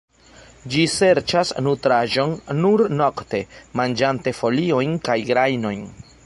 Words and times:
Ĝi 0.75 0.85
serĉas 0.93 1.51
nutraĵon 1.67 2.33
nur 2.63 2.83
nokte, 3.03 3.43
manĝante 3.81 4.35
foliojn 4.39 4.97
kaj 5.11 5.19
grajnojn. 5.31 5.87